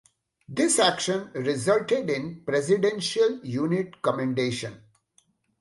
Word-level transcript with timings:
This 0.49 0.79
action 0.79 1.29
resulted 1.35 2.09
in 2.09 2.41
a 2.41 2.45
Presidential 2.49 3.39
Unit 3.45 4.01
Commendation. 4.01 4.81